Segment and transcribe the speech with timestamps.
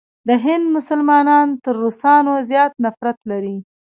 [0.27, 3.57] د هند مسلمانان تر روسانو زیات نفرت لري.